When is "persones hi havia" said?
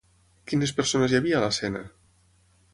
0.79-1.37